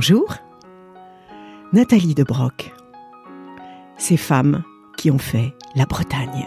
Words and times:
Bonjour, 0.00 0.32
Nathalie 1.72 2.14
de 2.14 2.22
Broc. 2.22 2.72
Ces 3.96 4.16
femmes 4.16 4.62
qui 4.96 5.10
ont 5.10 5.18
fait 5.18 5.52
la 5.74 5.86
Bretagne. 5.86 6.46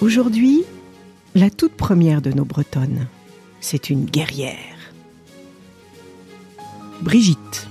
Aujourd'hui, 0.00 0.62
la 1.34 1.50
toute 1.50 1.72
première 1.72 2.22
de 2.22 2.30
nos 2.30 2.44
Bretonnes, 2.44 3.08
c'est 3.58 3.90
une 3.90 4.04
guerrière. 4.04 4.94
Brigitte. 7.00 7.66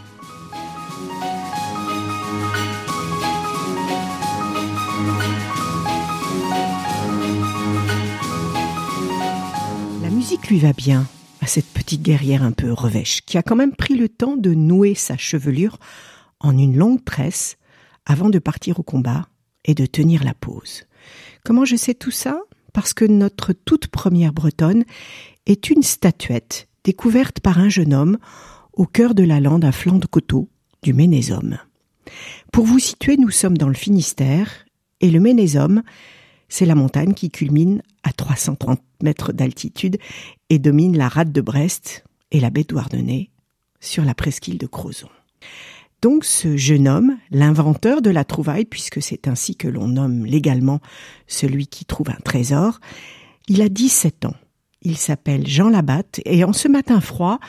La 10.03 10.09
musique 10.09 10.49
lui 10.49 10.59
va 10.59 10.73
bien 10.73 11.07
cette 11.47 11.67
petite 11.67 12.01
guerrière 12.01 12.43
un 12.43 12.51
peu 12.51 12.71
revêche, 12.71 13.21
qui 13.21 13.37
a 13.37 13.43
quand 13.43 13.55
même 13.55 13.75
pris 13.75 13.95
le 13.95 14.09
temps 14.09 14.37
de 14.37 14.53
nouer 14.53 14.95
sa 14.95 15.17
chevelure 15.17 15.77
en 16.39 16.57
une 16.57 16.77
longue 16.77 17.03
tresse 17.03 17.57
avant 18.05 18.29
de 18.29 18.39
partir 18.39 18.79
au 18.79 18.83
combat 18.83 19.27
et 19.65 19.73
de 19.73 19.85
tenir 19.85 20.23
la 20.23 20.33
pause. 20.33 20.83
Comment 21.43 21.65
je 21.65 21.75
sais 21.75 21.93
tout 21.93 22.11
ça? 22.11 22.39
Parce 22.73 22.93
que 22.93 23.05
notre 23.05 23.53
toute 23.53 23.87
première 23.87 24.33
bretonne 24.33 24.83
est 25.45 25.69
une 25.69 25.83
statuette 25.83 26.67
découverte 26.83 27.39
par 27.39 27.59
un 27.59 27.69
jeune 27.69 27.93
homme 27.93 28.17
au 28.73 28.85
cœur 28.85 29.15
de 29.15 29.23
la 29.23 29.39
lande 29.39 29.65
à 29.65 29.71
flanc 29.71 29.97
de 29.97 30.05
coteau 30.05 30.49
du 30.83 30.93
Ménésome. 30.93 31.57
Pour 32.51 32.65
vous 32.65 32.79
situer, 32.79 33.17
nous 33.17 33.31
sommes 33.31 33.57
dans 33.57 33.67
le 33.67 33.73
Finistère 33.73 34.65
et 35.01 35.09
le 35.09 35.19
Ménésome, 35.19 35.81
c'est 36.49 36.65
la 36.65 36.75
montagne 36.75 37.13
qui 37.13 37.29
culmine 37.29 37.81
à 38.03 38.11
330 38.11 38.81
mètres 39.01 39.33
d'altitude 39.33 39.97
et 40.49 40.59
domine 40.59 40.97
la 40.97 41.07
rade 41.07 41.31
de 41.31 41.41
Brest 41.41 42.03
et 42.31 42.39
la 42.39 42.49
baie 42.49 42.63
de 42.63 42.67
Douarnenez 42.67 43.31
sur 43.79 44.03
la 44.03 44.15
presqu'île 44.15 44.57
de 44.57 44.67
Crozon. 44.67 45.09
Donc 46.01 46.23
ce 46.23 46.55
jeune 46.57 46.87
homme, 46.87 47.17
l'inventeur 47.31 48.01
de 48.01 48.09
la 48.09 48.25
trouvaille, 48.25 48.65
puisque 48.65 49.01
c'est 49.01 49.27
ainsi 49.27 49.55
que 49.55 49.67
l'on 49.67 49.87
nomme 49.87 50.25
légalement 50.25 50.79
celui 51.27 51.67
qui 51.67 51.85
trouve 51.85 52.09
un 52.09 52.21
trésor, 52.23 52.79
il 53.47 53.61
a 53.61 53.69
17 53.69 54.25
ans. 54.25 54.35
Il 54.81 54.97
s'appelle 54.97 55.47
Jean 55.47 55.69
Labatte 55.69 56.21
et 56.25 56.43
en 56.43 56.53
ce 56.53 56.67
matin 56.67 57.01
froid, 57.01 57.39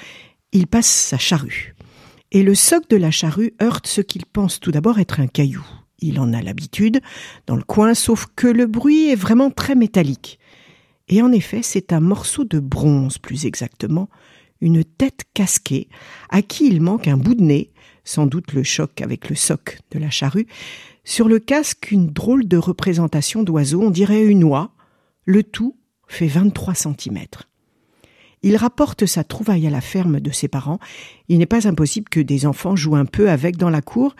il 0.53 0.67
passe 0.67 0.87
sa 0.87 1.19
charrue. 1.19 1.75
Et 2.33 2.43
le 2.43 2.55
soc 2.55 2.89
de 2.89 2.97
la 2.97 3.11
charrue 3.11 3.55
heurte 3.62 3.87
ce 3.87 4.01
qu'il 4.01 4.25
pense 4.27 4.59
tout 4.59 4.71
d'abord 4.71 4.99
être 4.99 5.21
un 5.21 5.27
caillou. 5.27 5.65
Il 6.01 6.21
en 6.21 6.33
a 6.33 6.43
l'habitude 6.43 7.01
dans 7.47 7.57
le 7.57 7.63
coin, 7.63 7.95
sauf 7.95 8.27
que 8.37 8.47
le 8.47 8.67
bruit 8.67 9.11
est 9.11 9.17
vraiment 9.17 9.51
très 9.51 9.75
métallique. 9.75 10.39
Et 11.09 11.23
en 11.23 11.33
effet, 11.33 11.63
c'est 11.63 11.93
un 11.93 12.01
morceau 12.01 12.45
de 12.45 12.59
bronze, 12.59 13.19
plus 13.19 13.47
exactement, 13.47 14.09
une 14.61 14.85
tête 14.85 15.25
casquée, 15.35 15.89
à 16.31 16.43
qui 16.43 16.67
il 16.67 16.81
manque 16.81 17.09
un 17.09 17.17
bout 17.17 17.35
de 17.35 17.43
nez, 17.43 17.71
sans 18.05 18.27
doute 18.27 18.53
le 18.53 18.63
choc 18.63 19.01
avec 19.01 19.29
le 19.29 19.37
soc 19.37 19.79
de 19.91 19.99
la 19.99 20.11
charrue, 20.11 20.47
sur 21.05 21.29
le 21.29 21.39
casque 21.39 21.93
une 21.93 22.09
drôle 22.09 22.49
de 22.49 22.57
représentation 22.57 23.43
d'oiseau, 23.43 23.83
on 23.83 23.91
dirait 23.91 24.25
une 24.25 24.45
oie, 24.45 24.73
le 25.25 25.43
tout 25.43 25.77
fait 26.09 26.27
23 26.27 26.75
centimètres. 26.75 27.49
Il 28.43 28.57
rapporte 28.57 29.07
sa 29.07 29.25
trouvaille 29.25 29.67
à 29.67 29.71
la 29.71 29.81
ferme 29.81 30.21
de 30.21 30.31
ses 30.31 30.49
parents. 30.49 30.79
Il 31.29 31.39
n'est 31.39 31.47
pas 31.47 31.67
impossible 31.67 32.09
que 32.09 32.21
des 32.21 32.47
enfants 32.47 32.77
jouent 32.77 32.97
un 32.97 33.05
peu 33.05 33.31
avec 33.31 33.57
dans 33.57 33.71
la 33.71 33.83
cour, 33.83 34.15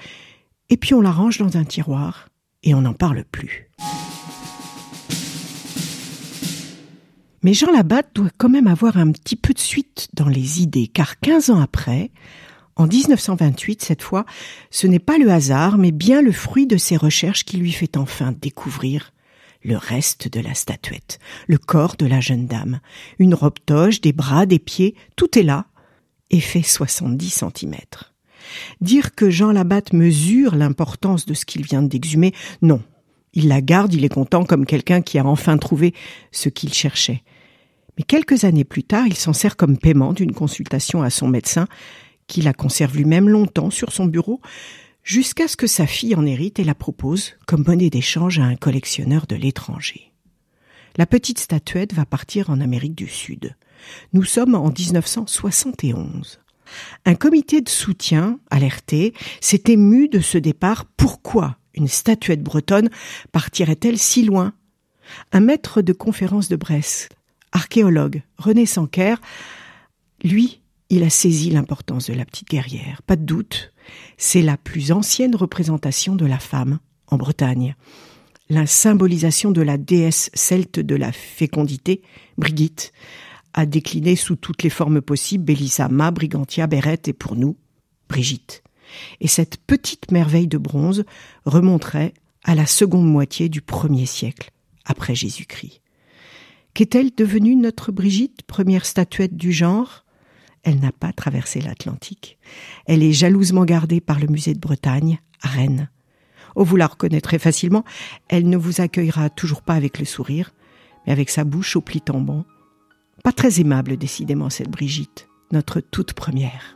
et 0.71 0.77
puis 0.77 0.95
on 0.95 1.01
la 1.01 1.13
range 1.13 1.39
dans 1.39 1.57
un 1.57 1.65
tiroir, 1.65 2.29
et 2.63 2.75
on 2.75 2.81
n'en 2.81 2.95
parle 2.95 3.25
plus. 3.25 3.71
Mais 7.43 7.55
Jean 7.55 7.71
Labatte 7.71 8.11
doit 8.15 8.31
quand 8.39 8.49
même 8.49 8.67
avoir 8.67 8.97
un 8.97 9.13
petit 9.13 9.37
peu 9.37 9.53
de 9.53 9.59
suite 9.61 10.09
dans 10.15 10.29
les 10.29 10.63
idées, 10.63 10.89
car 10.89 11.21
15 11.21 11.51
ans 11.51 11.61
après, 11.61 12.11
en 12.75 12.89
1928 12.89 13.83
cette 13.83 14.03
fois, 14.03 14.27
ce 14.71 14.89
n'est 14.89 14.99
pas 14.99 15.17
le 15.17 15.31
hasard, 15.31 15.79
mais 15.79 15.93
bien 15.93 16.23
le 16.23 16.33
fruit 16.33 16.67
de 16.67 16.77
ses 16.77 16.97
recherches 16.97 17.45
qui 17.45 17.57
lui 17.57 17.71
fait 17.73 17.97
enfin 17.97 18.33
découvrir 18.33 19.13
le 19.63 19.77
reste 19.77 20.29
de 20.29 20.41
la 20.41 20.55
statuette, 20.55 21.19
le 21.47 21.59
corps 21.59 21.97
de 21.97 22.07
la 22.07 22.21
jeune 22.21 22.47
dame, 22.47 22.81
une 23.19 23.35
robe 23.35 23.59
toge, 23.65 24.01
des 24.01 24.13
bras, 24.13 24.47
des 24.47 24.59
pieds, 24.59 24.95
tout 25.15 25.39
est 25.39 25.43
là, 25.43 25.67
et 26.31 26.41
fait 26.41 26.63
70 26.63 27.31
centimètres. 27.31 28.16
Dire 28.81 29.15
que 29.15 29.31
Jean 29.31 29.53
Labatte 29.53 29.93
mesure 29.93 30.55
l'importance 30.55 31.27
de 31.27 31.35
ce 31.35 31.45
qu'il 31.45 31.65
vient 31.65 31.83
d'exhumer, 31.83 32.33
non. 32.63 32.83
Il 33.33 33.49
la 33.49 33.61
garde, 33.61 33.93
il 33.93 34.05
est 34.05 34.11
content 34.11 34.45
comme 34.45 34.67
quelqu'un 34.67 35.03
qui 35.03 35.19
a 35.19 35.27
enfin 35.27 35.59
trouvé 35.59 35.95
ce 36.33 36.49
qu'il 36.49 36.73
cherchait. 36.73 37.23
Mais 37.99 38.05
quelques 38.05 38.45
années 38.45 38.65
plus 38.65 38.83
tard, 38.83 39.07
il 39.07 39.17
s'en 39.17 39.33
sert 39.33 39.57
comme 39.57 39.79
paiement 39.79 40.13
d'une 40.13 40.33
consultation 40.33 41.03
à 41.03 41.11
son 41.11 41.29
médecin, 41.29 41.67
qui 42.27 42.43
la 42.43 42.53
conserve 42.53 42.97
lui-même 42.97 43.29
longtemps 43.29 43.71
sur 43.71 43.93
son 43.93 44.07
bureau, 44.07 44.41
jusqu'à 45.03 45.49
ce 45.49 45.57
que 45.57 45.67
sa 45.67 45.87
fille 45.87 46.15
en 46.15 46.27
hérite 46.27 46.59
et 46.59 46.65
la 46.65 46.75
propose 46.75 47.35
comme 47.47 47.65
monnaie 47.67 47.91
d'échange 47.91 48.39
à 48.39 48.45
un 48.45 48.57
collectionneur 48.57 49.27
de 49.27 49.37
l'étranger. 49.37 50.13
La 50.97 51.07
petite 51.07 51.39
statuette 51.39 51.93
va 51.93 52.07
partir 52.07 52.51
en 52.51 52.61
Amérique 52.61 52.95
du 52.95 53.07
Sud. 53.07 53.55
Nous 54.13 54.25
sommes 54.25 54.55
en 54.55 54.71
1971. 54.71 56.41
Un 57.05 57.15
comité 57.15 57.61
de 57.61 57.69
soutien, 57.69 58.39
alerté, 58.51 59.15
s'est 59.41 59.65
ému 59.69 60.09
de 60.09 60.21
ce 60.21 60.39
départ. 60.39 60.85
Pourquoi 60.97 61.59
une 61.75 61.89
statuette 61.89 62.43
bretonne 62.43 62.91
partirait-elle 63.33 63.99
si 63.99 64.25
loin? 64.25 64.53
Un 65.33 65.41
maître 65.41 65.83
de 65.83 65.93
conférence 65.93 66.49
de 66.49 66.57
Brest, 66.57 67.11
archéologue, 67.53 68.23
René 68.39 68.67
Sanquer, 68.67 69.17
lui, 70.25 70.61
il 70.89 71.03
a 71.03 71.11
saisi 71.11 71.51
l'importance 71.51 72.07
de 72.11 72.15
la 72.15 72.25
petite 72.25 72.49
guerrière. 72.49 73.03
Pas 73.03 73.17
de 73.17 73.25
doute, 73.25 73.73
c'est 74.17 74.43
la 74.43 74.57
plus 74.57 74.93
ancienne 74.93 75.37
représentation 75.37 76.17
de 76.17 76.27
la 76.27 76.39
femme 76.39 76.79
en 77.09 77.17
Bretagne. 77.17 77.75
La 78.49 78.67
symbolisation 78.67 79.51
de 79.51 79.63
la 79.63 79.77
déesse 79.77 80.31
celte 80.35 80.79
de 80.79 80.95
la 80.95 81.11
fécondité, 81.13 82.03
Brigitte, 82.39 82.93
a 83.57 83.67
décliné 83.67 84.15
sous 84.15 84.37
toutes 84.37 84.63
les 84.63 84.71
formes 84.71 85.01
possibles 85.01 85.45
Bélissama, 85.45 86.11
Brigantia, 86.13 86.67
Bérette 86.67 87.09
et 87.09 87.13
pour 87.15 87.35
nous, 87.35 87.57
Brigitte. 88.09 88.63
Et 89.21 89.29
cette 89.29 89.57
petite 89.57 90.13
merveille 90.13 90.47
de 90.47 90.59
bronze 90.59 91.05
remonterait 91.47 92.13
à 92.45 92.55
la 92.55 92.67
seconde 92.67 93.11
moitié 93.11 93.49
du 93.49 93.63
premier 93.63 94.07
siècle 94.07 94.51
après 94.85 95.15
Jésus-Christ. 95.15 95.81
Qu'est-elle 96.75 97.11
devenue 97.17 97.57
notre 97.57 97.91
Brigitte, 97.91 98.43
première 98.47 98.85
statuette 98.85 99.37
du 99.37 99.51
genre? 99.51 100.05
Elle 100.63 100.79
n'a 100.79 100.93
pas 100.93 101.13
traversé 101.13 101.63
l'Atlantique. 101.63 102.39
Elle 102.85 103.03
est 103.03 103.13
jalousement 103.13 103.65
gardée 103.65 104.03
par 104.03 104.21
le 104.21 104.27
musée 104.27 104.53
de 104.53 104.61
Bretagne, 104.61 105.19
à 105.41 105.49
Rennes. 105.49 105.91
Oh, 106.55 106.65
vous 106.65 106.77
la 106.77 106.87
reconnaîtrez 106.87 107.39
facilement, 107.39 107.85
elle 108.29 108.49
ne 108.49 108.57
vous 108.57 108.83
accueillera 108.83 109.31
toujours 109.31 109.63
pas 109.63 109.75
avec 109.75 109.99
le 109.99 110.05
sourire, 110.05 110.53
mais 111.07 111.13
avec 111.13 111.31
sa 111.31 111.45
bouche 111.45 111.77
au 111.77 111.81
pli 111.81 112.03
tombant. 112.03 112.45
Pas 113.23 113.33
très 113.33 113.61
aimable, 113.61 113.97
décidément, 113.97 114.51
cette 114.51 114.71
Brigitte, 114.71 115.29
notre 115.53 115.81
toute 115.81 116.13
première. 116.13 116.76